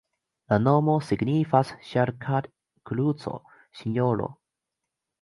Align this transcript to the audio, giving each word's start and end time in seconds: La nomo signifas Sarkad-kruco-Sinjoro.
La 0.53 0.57
nomo 0.67 0.95
signifas 1.07 1.75
Sarkad-kruco-Sinjoro. 1.91 4.33